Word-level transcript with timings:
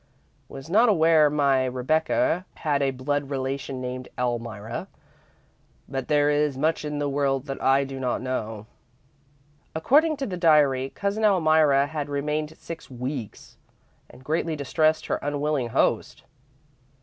Was 0.49 0.67
not 0.67 0.89
aware 0.89 1.29
my 1.29 1.63
Rebecca 1.65 2.43
had 2.55 2.81
a 2.81 2.89
blood 2.89 3.29
relation 3.29 3.79
named 3.79 4.07
Elmira, 4.17 4.87
but 5.87 6.07
there 6.07 6.31
is 6.31 6.57
much 6.57 6.83
in 6.83 6.97
the 6.97 7.07
world 7.07 7.45
that 7.45 7.61
I 7.61 7.83
do 7.83 7.99
not 7.99 8.19
know." 8.19 8.65
According 9.75 10.17
to 10.17 10.25
the 10.25 10.37
diary, 10.37 10.89
Cousin 10.95 11.23
Elmira 11.23 11.85
had 11.85 12.09
remained 12.09 12.57
six 12.57 12.89
weeks 12.89 13.57
and 14.09 14.21
had 14.21 14.25
greatly 14.25 14.55
distressed 14.55 15.05
her 15.05 15.17
unwilling 15.17 15.67
host. 15.67 16.23